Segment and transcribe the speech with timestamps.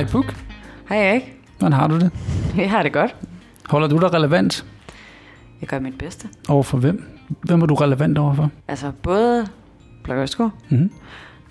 [0.00, 0.34] Hej Puk.
[0.88, 1.22] Hej Erik.
[1.58, 2.10] Hvordan har du det?
[2.56, 3.16] Jeg har det godt.
[3.66, 4.66] Holder du dig relevant
[5.60, 6.28] Jeg gør mit bedste.
[6.48, 7.04] over for hvem?
[7.28, 8.50] Hvem er du relevant overfor?
[8.68, 9.46] Altså både
[10.04, 10.28] Blok
[10.68, 10.90] Mm-hmm.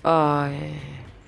[0.03, 0.75] og øh,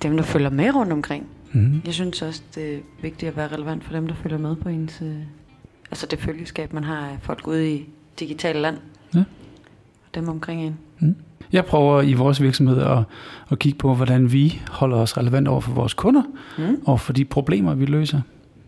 [0.03, 1.27] dem, der følger med rundt omkring.
[1.51, 1.81] Mm-hmm.
[1.85, 4.69] Jeg synes også, det er vigtigt at være relevant for dem, der følger med på
[4.69, 5.01] ens...
[5.01, 5.15] Øh,
[5.91, 8.77] altså det følgeskab, man har af folk ude i digitale land.
[9.15, 9.19] Ja.
[10.07, 10.61] Og dem omkring
[11.01, 11.15] en.
[11.53, 12.97] Jeg prøver i vores virksomhed at,
[13.51, 16.21] at kigge på, hvordan vi holder os relevant over for vores kunder
[16.57, 16.77] Mm.
[16.85, 18.21] og for de problemer, vi løser.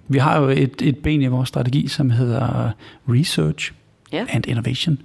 [0.07, 2.69] Vi har jo et, et ben i vores strategi, som hedder
[3.09, 3.71] Research
[4.11, 4.25] Ja.
[4.29, 4.97] and Innovation.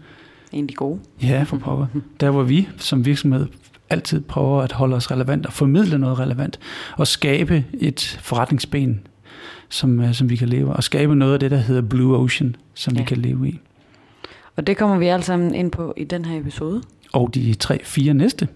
[0.53, 0.99] En af de gode.
[1.23, 1.87] Ja, for pokker.
[2.21, 3.47] Der hvor vi som virksomhed
[3.91, 6.59] altid prøver at holde os relevant og formidle noget relevant
[6.97, 9.01] og skabe et forretningsben,
[9.69, 10.73] som, øh, som vi kan leve.
[10.73, 12.95] Og skabe noget af det, der hedder Blue Ocean, som.
[12.95, 13.01] Ja.
[13.01, 13.61] vi kan leve i.
[14.57, 16.83] Og det kommer vi alle sammen ind på i den her episode.
[17.13, 18.49] Og de tre, fire næste.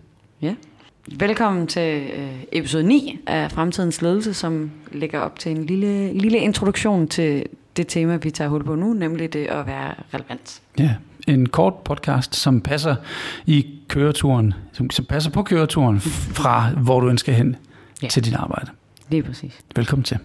[1.18, 6.38] Velkommen til øh, episode 9 af Fremtidens Ledelse, som lægger op til en lille, lille
[6.38, 10.60] introduktion til det tema, vi tager hul på nu, nemlig det at være relevant.
[10.78, 10.94] Ja,
[11.28, 12.96] en kort podcast, som passer
[13.46, 16.00] i køreturen, som, som passer på køreturen
[16.40, 18.06] fra, hvor du ønsker hen ja.
[18.06, 18.08] Ja.
[18.08, 18.70] til dit arbejde.
[19.10, 19.58] Lige præcis.
[19.76, 20.18] Velkommen til.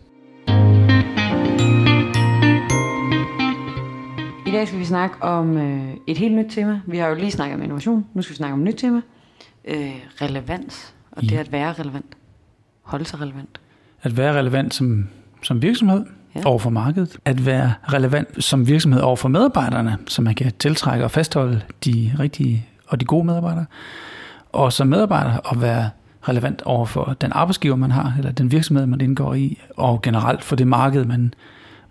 [4.58, 6.80] Dag skal vi snakke om øh, et helt nyt tema.
[6.88, 8.06] Vi har jo lige snakket om innovation.
[8.14, 9.02] Nu skal vi snakke om et nyt tema.
[9.68, 10.94] Øh, relevans.
[11.12, 11.40] Og det Ja.
[11.40, 12.06] at være relevant.
[12.84, 13.60] Holde sig relevant.
[14.02, 15.08] At være relevant som,
[15.44, 16.06] som virksomhed.
[16.36, 16.42] Ja.
[16.46, 17.18] over for markedet.
[17.26, 22.12] At være relevant som virksomhed over for medarbejderne, så man kan tiltrække og fastholde de
[22.20, 23.66] rigtige og de gode medarbejdere.
[24.52, 25.90] Og som medarbejder at være
[26.22, 30.44] relevant over for den arbejdsgiver, man har, eller den virksomhed, man indgår i, og generelt
[30.44, 31.34] for det marked, man,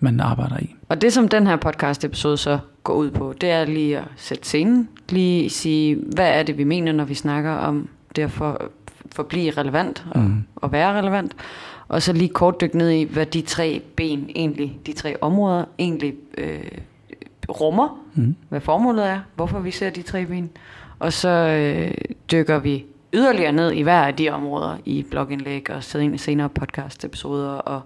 [0.01, 0.75] man arbejder i.
[0.89, 4.05] Og det, som den her podcast episode så går ud på, det er lige at
[4.17, 4.89] sætte scenen.
[5.09, 8.63] Lige sige, hvad er det, vi mener, når vi snakker om det at for,
[9.13, 10.45] forblive relevant og, Mm.
[10.57, 11.37] og være relevant.
[11.89, 15.65] Og så lige kort dykke ned i, hvad de tre ben egentlig, de tre områder
[15.79, 16.59] egentlig øh,
[17.49, 17.99] rummer.
[18.15, 18.37] Mm.
[18.49, 20.51] Hvad formålet er, hvorfor vi ser de tre ben.
[20.99, 21.95] Og så øh,
[22.33, 27.49] dykker vi yderligere ned i hver af de områder i blogindlæg og senere podcast episoder
[27.51, 27.81] og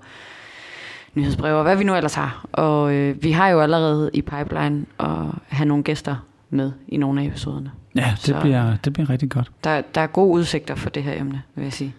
[1.14, 2.44] nyhedsbreve og hvad vi nu ellers har.
[2.52, 5.06] Og øh, vi har jo allerede i pipeline at
[5.48, 6.16] have nogle gæster
[6.50, 7.70] med i nogle af episoderne.
[7.96, 9.50] Ja, det, Så- bliver, det bliver rigtig godt.
[9.64, 11.94] Der, der er gode udsigter for det her emne, vil jeg sige.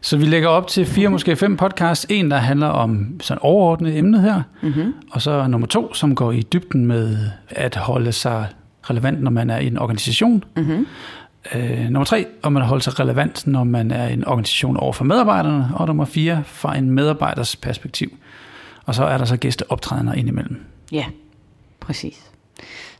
[0.00, 2.06] Så vi lægger op til fire, måske fem podcasts.
[2.10, 4.94] En, der handler om sådan overordnet emnet her, Mm-hmm.
[5.10, 7.16] og så nummer to, som går i dybden med
[7.48, 8.46] at holde sig
[8.90, 10.44] relevant, når man er i en organisation.
[10.56, 10.86] Mm-hmm.
[11.54, 15.04] Øh, nummer tre, om at holde sig relevant, når man er en organisation over for
[15.04, 15.68] medarbejderne.
[15.74, 18.12] Og nummer fire, fra en medarbejders perspektiv.
[18.86, 20.60] Og så er der så gæsteoptrædener indimellem.
[20.92, 21.04] Ja,
[21.80, 22.30] præcis.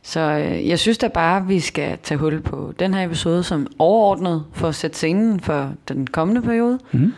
[0.03, 3.43] Så øh, jeg synes da bare, at vi skal tage hul på den her episode
[3.43, 6.79] som overordnet for at sætte scenen for den kommende periode.
[6.91, 7.13] Mm.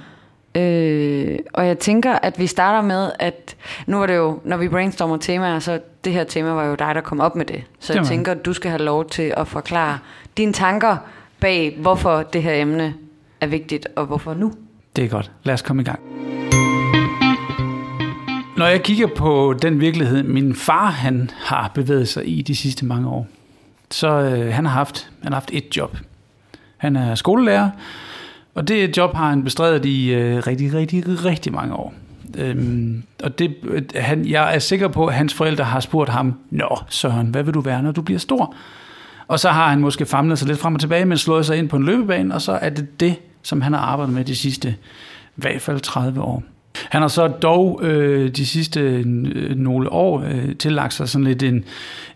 [0.61, 3.55] Øh, og jeg tænker, at vi starter med, at
[3.87, 6.95] nu var det jo, når vi brainstormer temaer, så det her tema var jo dig,
[6.95, 7.63] der kom op med det.
[7.79, 9.99] Så Det jeg tænker, at du skal have lov til at forklare
[10.37, 10.97] dine tanker
[11.39, 12.93] bag, hvorfor det her emne
[13.41, 14.53] er vigtigt, og hvorfor nu.
[14.95, 15.31] Det er godt.
[15.43, 15.99] Lad os komme i gang.
[18.57, 22.85] Når jeg kigger på den virkelighed, min far han har bevæget sig i de sidste
[22.85, 23.27] mange år,
[23.91, 25.97] så øh, han har haft han har haft et job.
[26.77, 27.69] Han er skolelærer,
[28.53, 31.93] og det job har han bestrædet i øh, rigtig, rigtig, rigtig mange år.
[32.37, 36.39] Øhm, og det, øh, han, jeg er sikker på, at hans forældre har spurgt ham,
[36.49, 38.55] Nå Søren, hvad vil du være, når du bliver stor?
[39.27, 41.69] Og så har han måske famlet sig lidt frem og tilbage, men slået sig ind
[41.69, 44.75] på en løbebane, og så er det det, som han har arbejdet med de sidste
[45.37, 46.43] i hvert fald 30 år.
[46.89, 49.05] Han har så dog øh, de sidste øh,
[49.55, 51.63] nogle år øh, tillagt sig sådan lidt en,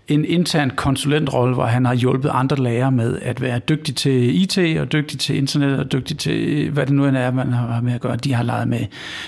[0.08, 4.80] en intern konsulentrolle, hvor han har hjulpet andre lærere med at være dygtig til IT
[4.80, 7.94] og dygtig til internet og dygtig til hvad det nu end er, man har med
[7.94, 8.16] at gøre.
[8.16, 8.80] De har leget med,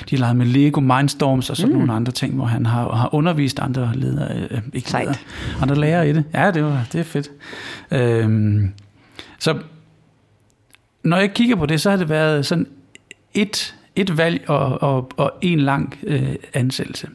[0.10, 1.78] de har leget med Lego Mindstorms og sådan mm.
[1.78, 5.04] nogle andre ting, hvor han har, har undervist andre ledere, øh, ikke Sejt.
[5.04, 5.18] ledere,
[5.62, 6.24] andre lærere i det.
[6.34, 7.32] Ja, det, var, det er fedt.
[7.92, 8.74] Øhm,
[9.40, 9.58] så
[11.04, 12.68] når jeg kigger på det, så har det været sådan
[13.34, 17.08] et, et valg og, og, og en lang øh, ansættelse.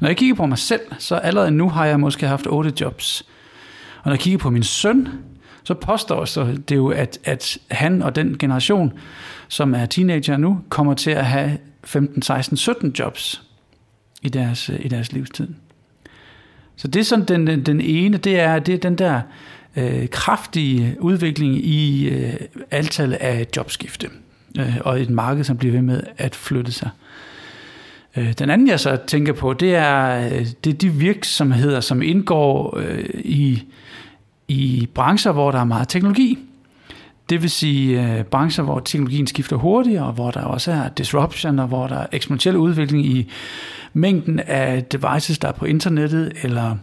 [0.00, 3.26] Når jeg kigger på mig selv, så allerede nu har jeg måske haft otte jobs.
[4.02, 5.08] Og når jeg kigger på min søn,
[5.64, 8.92] så påstår så det jo, at, at han og den generation,
[9.48, 13.42] som er teenager nu, kommer til at have 15, 16, 17 jobs
[14.22, 15.48] i deres, øh, i deres livstid.
[16.76, 19.20] Så det er sådan den, den, den ene, det er, det er den der
[19.76, 22.34] øh, kraftige udvikling i øh,
[22.70, 24.10] antallet af jobskifte
[24.58, 26.88] øh, og et marked, som bliver ved med at flytte sig.
[28.16, 32.02] Øh, den anden, jeg så tænker på, det er, øh, det er de virksomheder, som
[32.02, 33.64] indgår øh, i,
[34.48, 36.38] i brancher, hvor der er meget teknologi.
[37.30, 41.58] Det vil sige øh, brancher, hvor teknologien skifter hurtigere, og hvor der også er disruption,
[41.58, 43.30] og hvor der er eksponentiel udvikling i
[43.92, 46.76] mængden af devices, der er på internettet, eller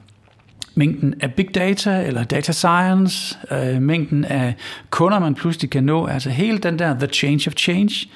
[0.76, 4.56] mængden af big data eller data science, øh, mængden af
[4.90, 8.10] kunder, man pludselig kan nå, altså hele den der the change of change,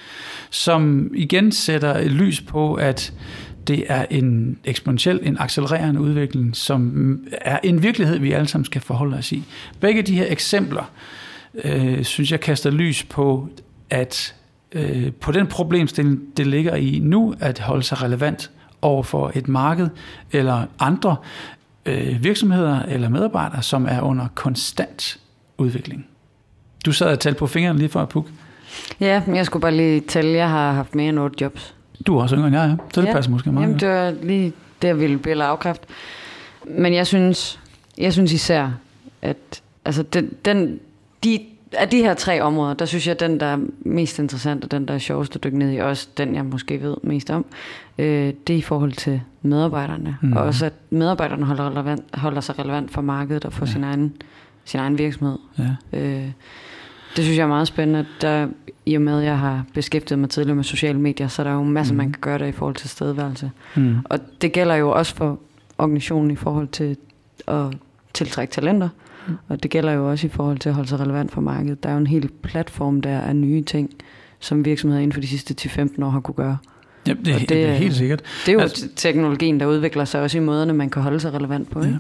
[0.50, 3.14] som igen sætter et lys på, at
[3.68, 8.82] det er en eksponentiel, en accelererende udvikling, som er en virkelighed, vi alle sammen skal
[8.82, 9.44] forholde os i.
[9.80, 10.92] Begge de her eksempler,
[11.64, 13.50] øh, synes jeg, kaster lys på,
[13.90, 14.36] at
[14.72, 19.48] øh, på den problemstilling, det ligger i nu, at holde sig relevant over for et
[19.48, 19.88] marked
[20.32, 21.16] eller andre
[21.86, 25.20] øh, virksomheder eller medarbejdere, som er under konstant
[25.58, 26.08] udvikling.
[26.86, 28.30] Du sad og talte på fingrene lige for at pukke.
[29.00, 31.76] Ja, men jeg skulle bare lige tælle, jeg har haft mere end otte jobs.
[32.08, 33.14] Du er også yngre end jeg er, så det ja.
[33.14, 33.66] passer måske meget.
[33.66, 35.82] Jamen, det var lige det, jeg ville bille afkræft.
[36.68, 37.60] Men jeg synes,
[37.98, 38.70] jeg synes især,
[39.22, 40.80] at altså den, den,
[41.24, 41.40] de,
[41.72, 44.72] af de her tre områder, der synes jeg, at den, der er mest interessant, og
[44.72, 47.46] den, der er sjovest at dykke ned i, også den, jeg måske ved mest om,
[47.98, 50.18] øh, det er i forhold til medarbejderne.
[50.22, 50.34] Mm.
[50.34, 53.72] Og også, at medarbejderne holder, relevant, holder sig relevant for markedet og for ja.
[53.72, 54.14] sin, egen,
[54.66, 55.38] sin egen virksomhed.
[55.60, 56.00] Ja.
[56.00, 56.32] Øh,
[57.16, 58.06] det synes jeg er meget spændende.
[58.22, 58.48] Der,
[58.86, 61.54] I og med, at jeg har beskæftiget mig tidligere med sociale medier, så er der
[61.54, 61.98] jo masser, mm.
[61.98, 63.52] man kan gøre der i forhold til stedværelse.
[63.76, 63.98] Mm.
[64.04, 65.40] Og det gælder jo også for
[65.78, 66.98] organisationen i forhold til
[67.48, 67.66] at
[68.14, 68.88] tiltrække talenter.
[68.88, 69.05] Mm.
[69.48, 71.84] Og det gælder jo også i forhold til at holde sig relevant for markedet.
[71.84, 73.90] Der er jo en hel platform der af nye ting,
[74.40, 76.58] som virksomheder inden for de sidste 10-15 år har kunne gøre.
[77.08, 78.22] Ja, det, det, det er helt sikkert.
[78.46, 81.34] Det er jo altså, teknologien, der udvikler sig også i måderne, man kan holde sig
[81.34, 81.84] relevant på.
[81.84, 81.98] Ja.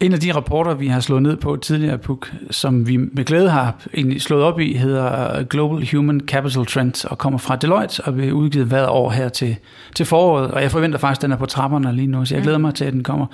[0.00, 3.50] En af de rapporter, vi har slået ned på tidligere, Puk, som vi med glæde
[3.50, 3.74] har
[4.18, 8.66] slået op i, hedder Global Human Capital Trends og kommer fra Deloitte og bliver udgivet
[8.66, 9.56] hvert år her til,
[9.94, 10.50] til foråret.
[10.50, 12.74] Og jeg forventer faktisk, at den er på trapperne lige nu, så jeg glæder mig
[12.74, 13.26] til, at den kommer.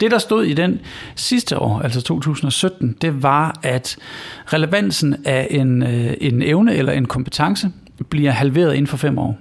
[0.00, 0.80] Det, der stod i den
[1.14, 3.96] sidste år, altså 2017, det var, at
[4.46, 7.70] relevansen af en, øh, en evne eller en kompetence
[8.10, 9.38] bliver halveret inden for fem år.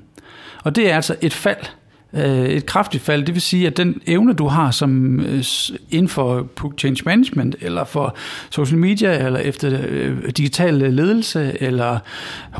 [0.64, 1.66] Og det er altså et fald
[2.14, 3.26] øh, et kraftigt fald.
[3.26, 5.44] Det vil sige, at den evne, du har som øh,
[5.90, 8.16] inden for change management, eller for
[8.50, 12.00] social media, eller efter øh, digital ledelse, eller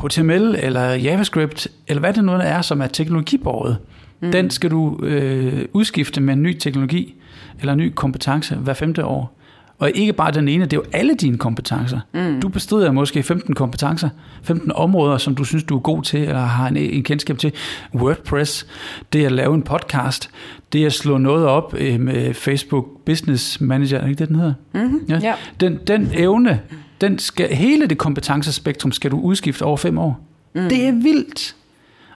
[0.04, 3.76] HTML, eller JavaScript, eller hvad det nu er, som er teknologibordet,
[4.20, 4.32] mm.
[4.32, 7.14] den skal du øh, udskifte med en ny teknologi,
[7.60, 9.40] eller en ny kompetence hver femte år.
[9.78, 12.00] Og ikke bare den ene, det er jo alle dine kompetencer.
[12.14, 12.40] Mm.
[12.40, 14.08] Du bestrider måske 15 kompetencer,
[14.42, 17.52] 15 områder, som du synes, du er god til, eller har en, en kendskab til.
[17.94, 18.66] WordPress,
[19.12, 20.30] det at lave en podcast,
[20.72, 24.36] det at slå noget op øh, med Facebook Business Manager, er det ikke det, den
[24.36, 24.54] hedder?
[24.74, 25.00] Mm-hmm.
[25.08, 25.18] Ja.
[25.22, 25.34] Ja.
[25.60, 26.60] Den, den evne,
[27.00, 30.20] den skal, hele det kompetencespektrum skal du udskifte over fem år.
[30.54, 30.68] Mm.
[30.68, 31.54] Det er vildt.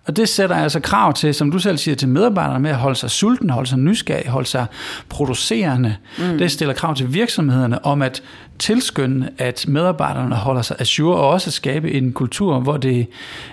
[0.08, 2.96] Og det sætter altså krav til, som du selv siger, til medarbejderne med at holde
[2.96, 4.66] sig sulten, holde sig nysgerrig, holde sig
[5.08, 5.96] producerende.
[6.18, 6.38] Mm.
[6.38, 8.22] Det stiller krav til virksomhederne om at
[8.58, 13.06] tilskynde, at medarbejderne holder sig assure og også skabe en kultur, hvor det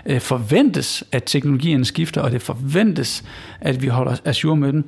[0.06, 3.24] øh, forventes, at teknologierne skifter, og det forventes,
[3.62, 4.86] at vi holder assure med den.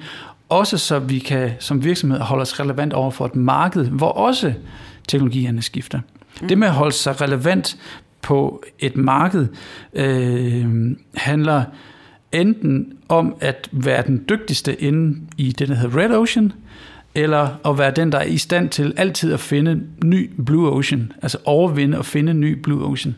[0.50, 4.54] Også så vi kan som virksomhed holde os relevant over for et marked, hvor også
[5.08, 6.00] teknologierne skifter.
[6.42, 6.48] Mm.
[6.48, 7.78] Det med at holde sig relevant
[8.28, 9.48] på et marked
[9.94, 10.66] øh,
[11.16, 11.64] handler
[12.32, 16.54] enten om at være den dygtigste inde i det, der hedder Red Ocean,
[17.16, 21.12] eller at være den, der er i stand til altid at finde ny Blue Ocean,
[21.22, 23.16] altså overvinde og finde ny Blue Ocean.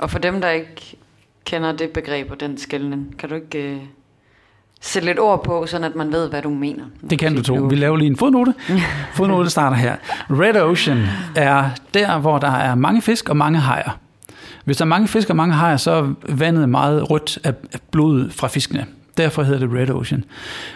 [0.00, 0.96] Og for dem, der ikke
[1.44, 3.82] kender det begreb og den skældning, kan du ikke uh,
[4.80, 6.84] sætte lidt ord på, sådan at man ved, hvad du mener?
[7.10, 7.54] Det kan du tro.
[7.54, 8.54] Vi laver lige en fodnote.
[9.16, 9.96] fodnote starter her.
[10.30, 10.98] Red Ocean
[11.36, 13.98] er der, hvor der er mange fisk og mange hajer.
[14.64, 17.54] Hvis der er mange fisk og mange hajer, så er vandet meget rødt af
[17.90, 18.86] blod fra fiskene.
[19.16, 20.24] Derfor hedder det Red Ocean.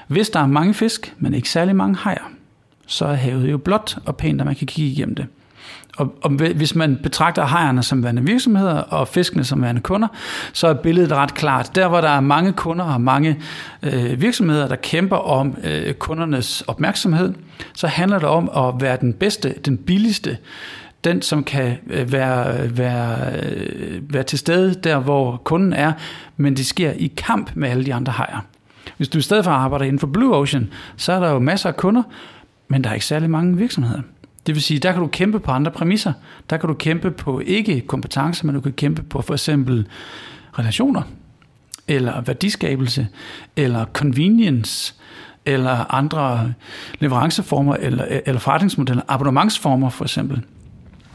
[0.08, 2.30] Hvis der er mange fisk, men ikke særlig mange hajer,
[2.86, 5.26] så er havet jo blåt og pænt, at man kan kigge igennem det.
[5.96, 10.08] Og, og hvis man betragter hajerne som værende virksomheder og fiskene som værende kunder,
[10.52, 11.74] så er billedet ret klart.
[11.74, 13.40] Der hvor der er mange kunder og mange
[13.82, 17.34] øh, virksomheder, der kæmper om øh, kundernes opmærksomhed,
[17.74, 20.36] så handler det om at være den bedste, den billigste,
[21.04, 25.92] den, som kan øh, være, være, øh, være til stede der, hvor kunden er,
[26.36, 28.40] men det sker i kamp med alle de andre hajer.
[28.96, 31.68] Hvis du i stedet for arbejder inden for Blue Ocean, så er der jo masser
[31.68, 32.02] af kunder,
[32.68, 34.00] men der er ikke særlig mange virksomheder.
[34.46, 36.12] Det vil sige, der kan du kæmpe på andre præmisser.
[36.50, 39.86] Der kan du kæmpe på ikke kompetencer, men du kan kæmpe på for eksempel
[40.58, 41.02] relationer,
[41.88, 43.08] eller værdiskabelse,
[43.56, 44.94] eller convenience,
[45.46, 46.52] eller andre
[46.98, 50.42] leveranceformer, eller, eller forretningsmodeller, abonnementsformer for eksempel.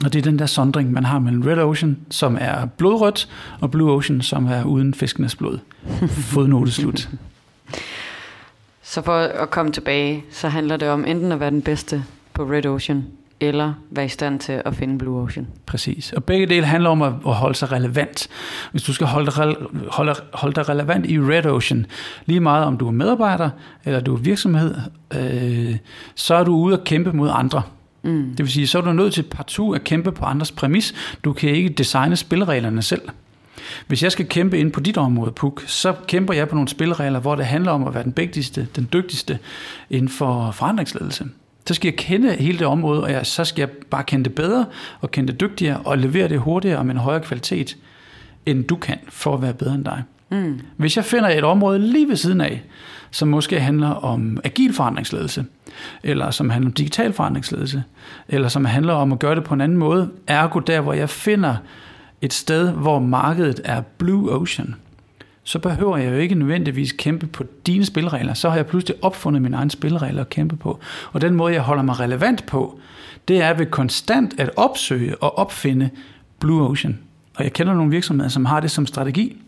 [0.06, 3.30] Og det er den der sondring, man har mellem Red Ocean, som er blodrødt,
[3.62, 5.60] og Blue Ocean, som er uden fiskenes blod.
[6.32, 7.10] Fodnote slut.
[8.82, 12.04] Så for at komme tilbage, så handler det om enten at være den bedste
[12.34, 13.06] på Red Ocean,
[13.40, 15.48] eller være i stand til at finde Blue Ocean.
[15.66, 16.14] Præcis.
[16.14, 18.28] Og begge dele handler om at, holde sig relevant.
[18.72, 19.56] Hvis du skal holde dig,
[19.92, 21.86] holde, holde dig relevant i Red Ocean,
[22.26, 23.50] lige meget om du er medarbejder
[23.86, 24.76] eller du er virksomhed,
[25.16, 25.78] øh,
[26.16, 27.62] så er du ude at kæmpe mod andre.
[28.04, 28.30] Mm.
[28.30, 30.94] Det vil sige, så er du nødt til partout at kæmpe på andres præmis.
[31.24, 33.02] Du kan ikke designe spilreglerne selv.
[33.88, 37.20] Hvis jeg skal kæmpe ind på dit område, Puk, så kæmper jeg på nogle spilregler,
[37.20, 39.40] hvor det handler om at være den vigtigste, den dygtigste
[39.90, 41.26] inden for forandringsledelse.
[41.66, 44.36] Så skal jeg kende hele det område, og jeg, så skal jeg bare kende det
[44.36, 44.66] bedre,
[45.02, 47.78] og kende det dygtigere, og levere det hurtigere og med en højere kvalitet,
[48.46, 50.04] end du kan, for at være bedre end dig.
[50.32, 50.60] Mm.
[50.78, 52.64] Hvis jeg finder et område lige ved siden af,
[53.12, 55.46] som måske handler om agil forandringsledelse,
[56.04, 57.84] eller som handler om digital forandringsledelse,
[58.28, 61.10] eller som handler om at gøre det på en anden måde, ergo der, hvor jeg
[61.10, 61.56] finder
[62.22, 64.76] et sted, hvor markedet er blue ocean,
[65.44, 68.34] så behøver jeg jo ikke nødvendigvis kæmpe på dine spilleregler.
[68.34, 70.80] Så har jeg pludselig opfundet mine egne spilleregler at kæmpe på.
[71.12, 72.80] Og den måde, jeg holder mig relevant på,
[73.28, 75.90] det er ved konstant at opsøge og opfinde
[76.40, 77.00] Blue Ocean.
[77.36, 79.42] Og jeg kender nogle virksomheder, som har det som strategi,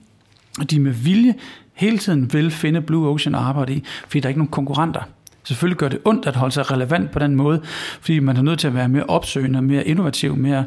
[0.59, 1.35] og de med vilje
[1.81, 5.01] hele tiden vil finde Blue Ocean og arbejde i, fordi der er ikke nogen konkurrenter.
[5.43, 7.61] Selvfølgelig gør det ondt at holde sig relevant på den måde,
[8.01, 10.65] fordi man er nødt til at være mere opsøgende, mere innovativ, mere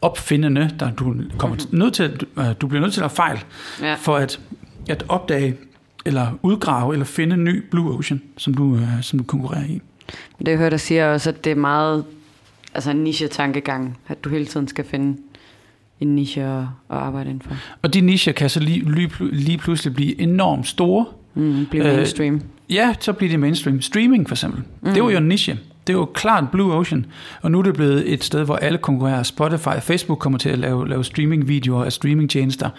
[0.00, 0.70] opfindende.
[0.80, 1.78] Der du, kommer mhm.
[1.78, 3.40] nødt til, øh, du bliver nødt til at fejle,
[3.80, 3.94] ja.
[3.94, 4.40] for at,
[4.88, 5.56] at opdage,
[6.04, 9.80] eller udgrave, eller finde en ny Blue Ocean, som du, øh, som du konkurrerer i.
[10.38, 12.04] Det jeg hører dig sige også, at det er meget
[12.74, 15.16] altså en niche-tankegang, at du hele tiden skal finde
[16.00, 17.56] en niche at, at arbejde indenfor.
[17.82, 21.04] Og de nicher kan så lige, lige, lige pludselig blive enormt store.
[21.34, 22.34] Mm, blive mainstream.
[22.34, 23.80] Øh, Ja, så bliver det mainstream.
[23.80, 24.62] Streaming for eksempel.
[24.82, 24.92] Mm.
[24.94, 25.58] Det var jo en niche.
[25.86, 27.06] Det er jo klart Blue Ocean.
[27.42, 29.22] Og nu er det blevet et sted, hvor alle konkurrerer.
[29.22, 32.70] Spotify og Facebook kommer til at lave, lave streaming-videoer af streaming-tjenester.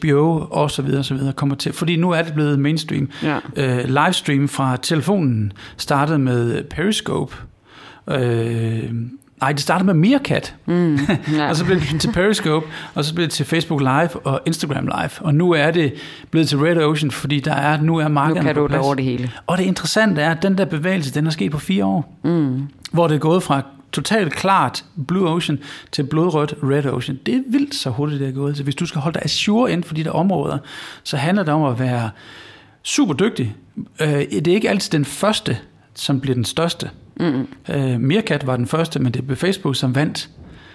[0.00, 1.72] HBO og så videre, så videre kommer til.
[1.72, 3.08] Fordi nu er det blevet mainstream.
[3.22, 3.36] Ja.
[3.36, 7.36] Uh, livestream fra telefonen startede med Periscope.
[8.06, 8.16] Uh,
[9.40, 10.54] Nej, det startede med Meerkat.
[10.66, 10.98] Mm,
[11.36, 11.48] ja.
[11.48, 14.84] og så blev det til Periscope, og så blev det til Facebook Live og Instagram
[14.84, 15.10] Live.
[15.20, 15.94] Og nu er det
[16.30, 19.04] blevet til Red Ocean, fordi der er, nu er markedet Nu kan du over det
[19.04, 19.30] hele.
[19.46, 22.18] Og det interessante er, at den der bevægelse, den er sket på fire år.
[22.24, 22.68] Mm.
[22.92, 23.62] Hvor det er gået fra
[23.92, 25.58] totalt klart Blue Ocean
[25.92, 27.18] til blodrødt Red Ocean.
[27.26, 28.56] Det er vildt så hurtigt, det er gået.
[28.56, 30.58] Så hvis du skal holde dig assure inden for de der områder,
[31.02, 32.10] så handler det om at være
[32.82, 33.54] super dygtig.
[34.00, 35.58] Øh, det er ikke altid den første,
[35.94, 36.90] som bliver den største.
[37.20, 37.48] Mm.
[37.68, 40.30] Øh, Meerkat var den første, men det blev Facebook, som vandt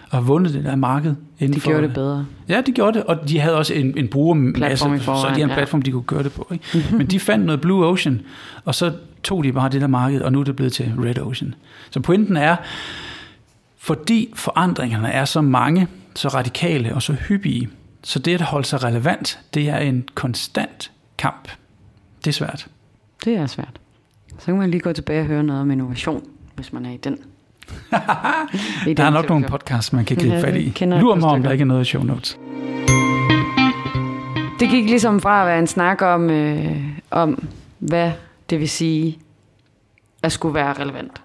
[0.09, 1.15] og vundet det der marked.
[1.39, 2.25] Inden de for, gjorde det bedre.
[2.47, 5.49] Ja, de gjorde det, og de havde også en, en brugermasse, så de havde en
[5.49, 5.85] platform, ja.
[5.85, 6.47] de kunne gøre det på.
[6.51, 6.85] Ikke?
[6.97, 8.21] Men de fandt noget Blue Ocean,
[8.65, 8.93] og så
[9.23, 11.55] tog de bare det der marked, og nu er det blevet til Red Ocean.
[11.89, 12.55] Så pointen er,
[13.77, 17.69] fordi forandringerne er så mange, så radikale og så hyppige,
[18.03, 21.49] så det at holde sig relevant, det er en konstant kamp.
[22.25, 22.67] Det er svært.
[23.25, 23.78] Det er svært.
[24.39, 26.23] Så kan man lige gå tilbage og høre noget om innovation,
[26.55, 27.17] hvis man er i den.
[28.87, 30.85] I der er nok nogle podcasts, man kan gribe fat i.
[30.85, 32.39] Lur mig, om der ikke er noget i show notes.
[34.59, 36.77] Det gik ligesom fra at være en snak om, øh,
[37.11, 37.47] om
[37.79, 38.11] hvad
[38.49, 39.19] det vil sige
[40.23, 41.21] at skulle være relevant,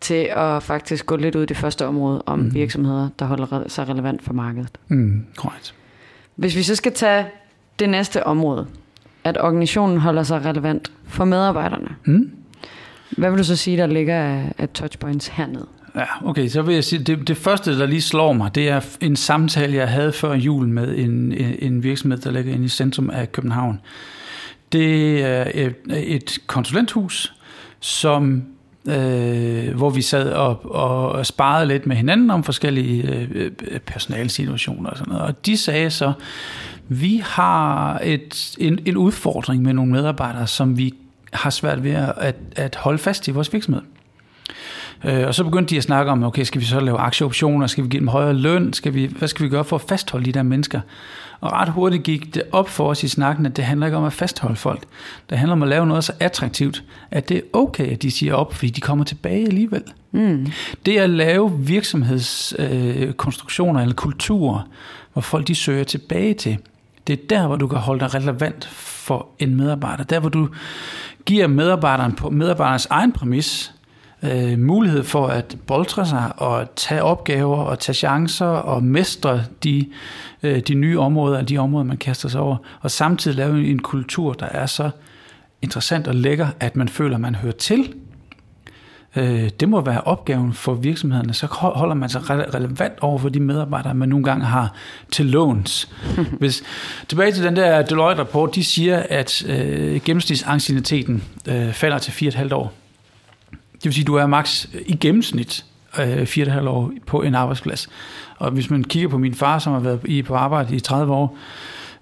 [0.00, 2.54] til at faktisk gå lidt ud i det første område om mm.
[2.54, 4.78] virksomheder, der holder sig relevant for markedet.
[4.88, 5.74] Mm, korrekt.
[6.36, 7.26] Hvis vi så skal tage
[7.78, 8.66] det næste område,
[9.24, 11.88] at organisationen holder sig relevant for medarbejderne.
[12.04, 12.30] Mm.
[13.10, 15.66] Hvad vil du så sige, der ligger af, af touchpoints hernede?
[15.94, 18.80] Ja, okay, så vil jeg sige, det, det første, der lige slår mig, det er
[19.00, 23.10] en samtale, jeg havde før jul med en, en virksomhed, der ligger inde i centrum
[23.10, 23.80] af København.
[24.72, 27.34] Det er et, et konsulenthus,
[27.80, 28.42] som
[28.88, 33.50] øh, hvor vi sad og, og sparede lidt med hinanden om forskellige øh,
[33.86, 35.26] personalsituationer og sådan noget.
[35.26, 36.12] Og de sagde så,
[36.88, 40.94] vi har et, en, en udfordring med nogle medarbejdere, som vi
[41.36, 43.82] har svært ved at, at holde fast i vores virksomhed.
[45.04, 47.84] Øh, og så begyndte de at snakke om, okay, skal vi så lave aktieoptioner, skal
[47.84, 50.32] vi give dem højere løn, skal vi, hvad skal vi gøre for at fastholde de
[50.32, 50.80] der mennesker?
[51.40, 54.04] Og ret hurtigt gik det op for os i snakken, at det handler ikke om
[54.04, 54.82] at fastholde folk.
[55.30, 58.34] Det handler om at lave noget så attraktivt, at det er okay, at de siger
[58.34, 59.82] op, fordi de kommer tilbage alligevel.
[60.12, 60.46] Mm.
[60.86, 64.68] Det at lave virksomhedskonstruktioner øh, eller kulturer,
[65.12, 66.58] hvor folk de søger tilbage til,
[67.06, 70.04] det er der, hvor du kan holde dig relevant for en medarbejder.
[70.04, 70.48] Der, hvor du
[71.24, 73.74] giver medarbejderen på medarbejderens egen præmis
[74.22, 79.88] øh, mulighed for at boldre sig og tage opgaver og tage chancer og mestre de,
[80.42, 84.32] øh, de nye områder, de områder, man kaster sig over, og samtidig lave en kultur,
[84.32, 84.90] der er så
[85.62, 87.94] interessant og lækker, at man føler, man hører til
[89.16, 91.34] Øh, det må være opgaven for virksomhederne.
[91.34, 94.74] Så holder man sig relevant over for de medarbejdere, man nogle gange har
[95.12, 95.88] til låns.
[96.40, 96.62] Hvis,
[97.08, 102.72] tilbage til den der Deloitte-rapport, de siger, at øh, gennemsnitsancieniteten øh, falder til 4,5 år.
[103.50, 105.64] Det vil sige, at du er maks i gennemsnit
[106.00, 107.88] øh, fire og et halvt år på en arbejdsplads.
[108.36, 111.12] Og hvis man kigger på min far, som har været i, på arbejde i 30
[111.12, 111.38] år,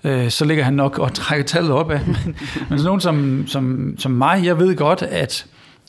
[0.05, 2.01] øh, så ligger han nok og trækker tallet op af.
[2.07, 2.37] Men,
[2.69, 5.47] men sådan nogen som, som, som mig, jeg ved godt, at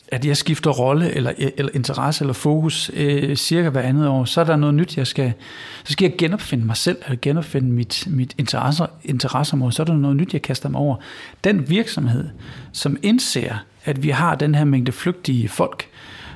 [0.08, 4.42] at jeg skifter rolle eller, eller interesse eller fokus øh, cirka hver andet år, så
[4.42, 5.34] er der noget nyt, jeg skal,
[5.84, 9.94] så skal jeg genopfinde mig selv, eller genopfinde mit, mit interesse, interesseområde, så er der
[9.94, 10.96] noget nyt, jeg kaster mig over.
[11.44, 12.30] Den virksomhed,
[12.72, 15.88] som indser, at vi har den her mængde flygtige folk,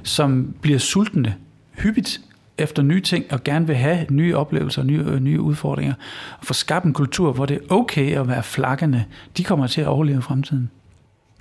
[0.03, 1.35] som bliver sultne
[1.77, 2.21] hyppigt
[2.57, 5.93] efter nye ting, og gerne vil have nye oplevelser og nye, øh, nye udfordringer,
[6.39, 9.03] og få skabt en kultur, hvor det er okay at være flakkende,
[9.37, 10.69] de kommer til at overleve i fremtiden.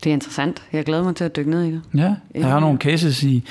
[0.05, 0.63] Det er interessant.
[0.73, 1.83] Jeg glæder mig til at dykke ned i det.
[1.95, 3.45] Ja, der er nogle cases i,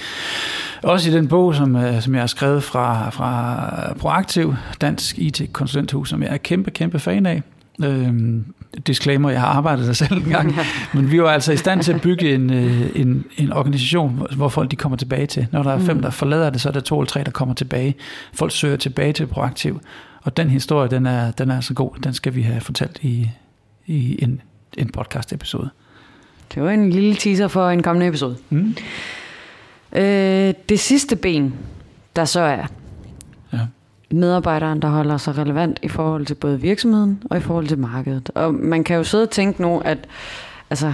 [0.83, 6.09] også i den bog, som, øh, som jeg har skrevet fra, fra Proaktiv, Dansk IT-konsulenthus,
[6.09, 7.41] som jeg er kæmpe, kæmpe fan af.
[7.83, 8.45] Øhm,
[8.87, 10.55] disclaimer, jeg har arbejdet der selv en gang,
[10.93, 14.49] men vi var altså i stand til at bygge en, øh, en, en organisation, hvor
[14.49, 15.47] folk de kommer tilbage til.
[15.51, 16.01] Når der er fem, mm.
[16.01, 17.95] der forlader det, så er der to eller tre, der kommer tilbage.
[18.33, 19.81] Folk søger tilbage til Proaktiv,
[20.21, 21.91] og den historie, den er, den er altså god.
[22.03, 23.29] Den skal vi have fortalt i,
[23.85, 24.41] i en,
[24.77, 25.69] en podcast-episode.
[26.53, 28.37] Det var en lille teaser for en kommende episode.
[28.49, 28.75] Mm.
[29.95, 31.53] Øh, det sidste ben,
[32.15, 32.67] der så er
[33.53, 33.59] ja.
[34.11, 38.29] medarbejderen, der holder sig relevant i forhold til både virksomheden og i forhold til markedet.
[38.35, 39.97] Og man kan jo sidde og tænke nu, at
[40.69, 40.93] altså,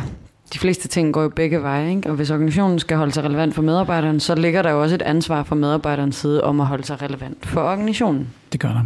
[0.54, 2.10] de fleste ting går jo begge veje, ikke?
[2.10, 5.02] og hvis organisationen skal holde sig relevant for medarbejderen, så ligger der jo også et
[5.02, 8.28] ansvar fra medarbejderens side om at holde sig relevant for organisationen.
[8.52, 8.84] Det gør der.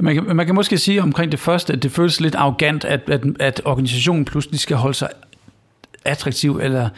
[0.00, 3.00] Man kan, man kan måske sige omkring det første, at det føles lidt arrogant, at,
[3.10, 5.08] at, at organisationen pludselig skal holde sig
[6.04, 6.88] attraktiv eller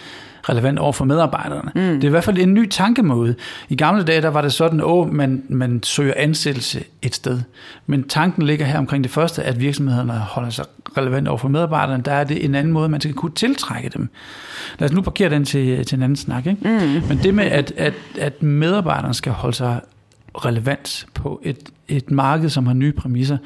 [0.49, 1.71] relevant over for medarbejderne.
[1.75, 1.95] Mm.
[1.95, 3.35] Det er i hvert fald en ny tankemåde.
[3.69, 7.41] I gamle dage, der var det sådan, at man, man søger ansættelse et sted.
[7.87, 10.65] Men tanken ligger her omkring det første, at virksomhederne holder sig
[10.97, 12.03] relevant over for medarbejderne.
[12.03, 14.09] Der er det en anden måde, man skal kunne tiltrække dem.
[14.79, 16.47] Lad os nu parkere den til, til en anden snak.
[16.47, 16.69] Ikke?
[16.69, 17.09] Mm.
[17.09, 19.81] Men det med, at, at, at medarbejderne skal holde sig
[20.35, 23.37] relevans på et, et marked, som har nye præmisser.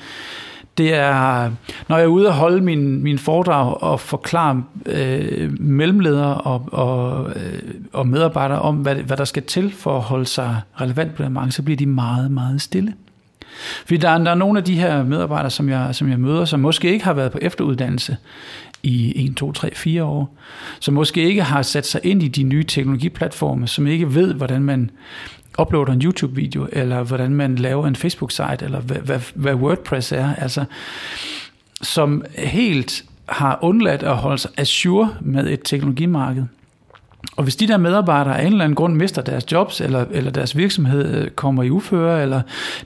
[0.78, 1.50] Det er,
[1.88, 7.30] når jeg er ude og holde min, min foredrag og forklare øh, mellemledere og, og,
[7.30, 11.22] øh, og medarbejdere om, hvad, hvad der skal til for at holde sig relevant på
[11.22, 12.94] det marked, så bliver de meget, meget stille.
[13.86, 16.44] Fordi der er, der er nogle af de her medarbejdere, som jeg, som jeg møder,
[16.44, 18.16] som måske ikke har været på efteruddannelse
[18.82, 20.36] i 1, 2, 3, 4 år,
[20.80, 24.62] som måske ikke har sat sig ind i de nye teknologiplatforme, som ikke ved, hvordan
[24.62, 24.90] man
[25.60, 30.34] uploader en YouTube-video, eller hvordan man laver en Facebook-site, eller hvad, hvad, hvad WordPress er,
[30.34, 30.64] altså,
[31.82, 36.44] som helt har undladt at holde sig assure med et teknologimarked.
[37.36, 40.30] Og hvis de der medarbejdere af en eller anden grund mister deres jobs, eller, eller
[40.30, 42.42] deres virksomhed øh, kommer i uføre, eller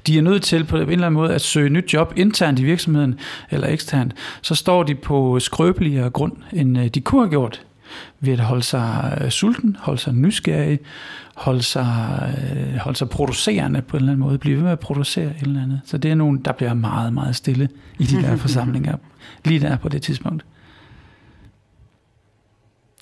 [0.07, 2.65] de er nødt til på en eller anden måde at søge nyt job internt i
[2.65, 3.19] virksomheden,
[3.51, 7.63] eller eksternt, så står de på skrøbeligere grund, end øh, de kunne have gjort
[8.21, 10.79] ved at holde sig øh, sulten, holde sig nysgerrig,
[11.35, 11.87] holde sig,
[12.57, 15.43] øh, holde sig producerende på en eller anden måde, blive ved med at producere et
[15.43, 15.81] eller andet.
[15.85, 18.97] Så det er nogen, der bliver meget, meget stille i de der forsamlinger,
[19.45, 20.45] lige der på det tidspunkt.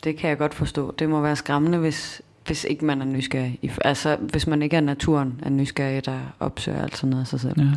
[0.05, 0.95] Det kan jeg godt forstå.
[0.99, 3.59] Det må være skræmmende, hvis, hvis ikke man er nysgerrig.
[3.85, 7.41] Altså, hvis man ikke er naturen er nysgerrig, der opsøger alt sådan noget af sig
[7.41, 7.61] selv.
[7.61, 7.73] Ja,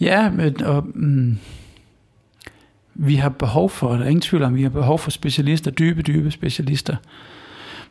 [0.00, 1.38] ja men, og, mm,
[2.94, 6.02] vi har behov for, der er ingen tvivl om, vi har behov for specialister, dybe,
[6.02, 6.96] dybe specialister.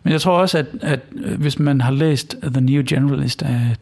[0.04, 3.76] Men jeg tror også, at, at øh, hvis man har læst The New Generalist af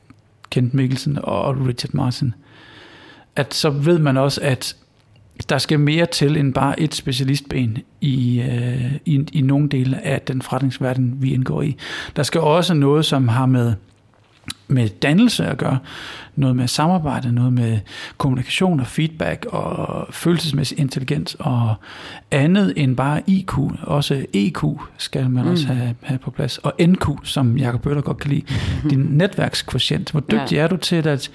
[0.49, 2.33] Kent Mikkelsen og Richard Martin,
[3.35, 4.75] at så ved man også, at
[5.49, 10.21] der skal mere til end bare et specialistben i, øh, i, i nogle dele af
[10.21, 11.77] den forretningsverden, vi indgår i.
[12.15, 13.73] Der skal også noget, som har med
[14.67, 15.79] med dannelse at gøre,
[16.35, 17.79] noget med samarbejde, noget med
[18.17, 21.75] kommunikation og feedback og følelsesmæssig intelligens og
[22.31, 23.53] andet end bare IQ.
[23.81, 24.63] Også EQ
[24.97, 25.51] skal man mm.
[25.51, 26.57] også have, have på plads.
[26.57, 28.45] Og NQ, som Jacob Bøtter godt kan lide.
[28.89, 30.11] Din netværkskvotient.
[30.11, 30.61] Hvor dygtig ja.
[30.61, 31.31] er du til at,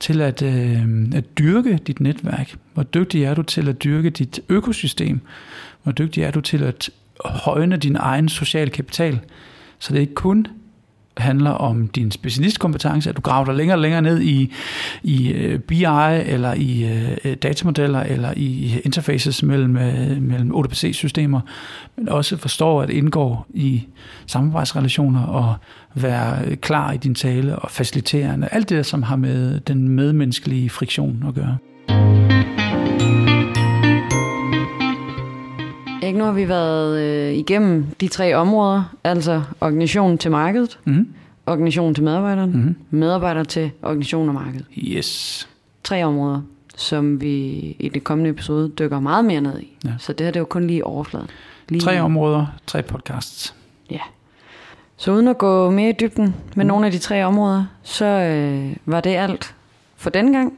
[0.00, 0.82] til at, øh,
[1.14, 2.56] at dyrke dit netværk?
[2.74, 5.20] Hvor dygtig er du til at dyrke dit økosystem?
[5.82, 6.90] Hvor dygtig er du til at
[7.24, 9.20] højne din egen social kapital?
[9.78, 10.46] Så det er ikke kun
[11.16, 14.52] handler om din specialistkompetence, at du graver dig længere og længere ned i,
[15.02, 16.84] i øh, BI eller i
[17.24, 21.40] uh, datamodeller eller i interfaces mellem, uh, mellem ODPC-systemer,
[21.96, 23.86] men også forstår at indgå i
[24.26, 25.54] samarbejdsrelationer og
[25.94, 28.48] være klar i din tale og faciliterende.
[28.52, 31.56] Alt det, som har med den medmenneskelige friktion at gøre.
[36.16, 41.08] Nu har vi været øh, igennem de tre områder, altså organisation til markedet, mm.
[41.46, 42.76] organisation til medarbejderen, mm.
[42.90, 44.60] medarbejder til organisation og marked.
[44.78, 45.48] Yes.
[45.84, 46.40] Tre områder,
[46.76, 47.32] som vi
[47.78, 49.76] i det kommende episode dykker meget mere ned i.
[49.84, 49.90] Ja.
[49.98, 51.28] Så det her det er jo kun lige overfladen.
[51.68, 53.54] Lige tre områder, tre podcasts.
[53.90, 54.00] Ja.
[54.96, 56.68] Så uden at gå mere i dybden med mm.
[56.68, 59.54] nogle af de tre områder, så øh, var det alt
[59.96, 60.52] for den gang.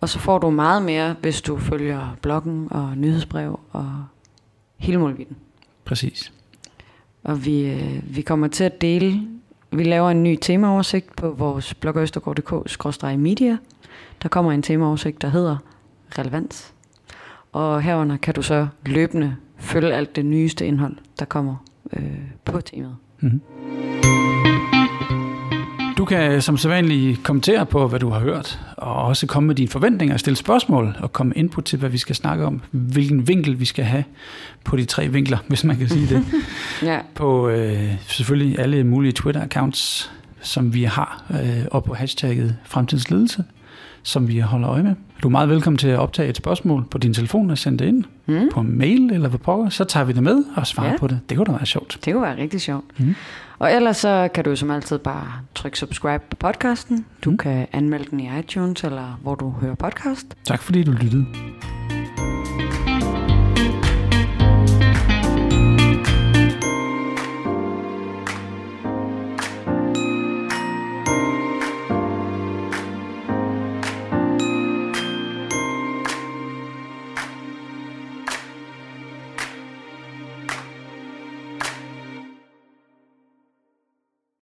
[0.00, 4.04] Og så får du meget mere, hvis du følger bloggen og nyhedsbrev og
[4.80, 5.36] hele målviden.
[5.84, 6.32] Præcis.
[7.22, 9.20] Og vi, øh, vi kommer til at dele,
[9.72, 13.58] vi laver en ny temaoversigt på vores blog østergaard.dk-media.
[14.22, 15.56] Der kommer en temaoversigt, der hedder
[16.18, 16.74] relevans.
[17.52, 22.60] Og herunder kan du så løbende følge alt det nyeste indhold, der kommer øh, på
[22.60, 22.96] temaet.
[23.20, 23.89] Mm-hmm.
[26.10, 30.16] Kan som sædvanligt kommentere på, hvad du har hørt, og også komme med dine forventninger,
[30.16, 33.84] stille spørgsmål og komme input til, hvad vi skal snakke om, hvilken vinkel vi skal
[33.84, 34.04] have
[34.64, 36.24] på de tre vinkler, hvis man kan sige det.
[36.90, 36.98] ja.
[37.14, 43.44] På øh, selvfølgelig alle mulige Twitter-accounts, som vi har, øh, og på hashtagget fremtidsledelse
[44.02, 44.94] som vi holder øje med.
[45.22, 47.84] Du er meget velkommen til at optage et spørgsmål på din telefon og sende det
[47.84, 48.48] ind mm.
[48.52, 49.68] på mail eller på pokker.
[49.68, 50.98] Så tager vi det med og svarer ja.
[50.98, 51.20] på det.
[51.28, 51.98] Det kunne da være sjovt.
[52.04, 52.84] Det kunne være rigtig sjovt.
[53.00, 53.14] Mm.
[53.58, 57.06] Og ellers så kan du som altid bare trykke subscribe på podcasten.
[57.24, 57.38] Du mm.
[57.38, 60.36] kan anmelde den i iTunes eller hvor du hører podcast.
[60.44, 61.26] Tak fordi du lyttede.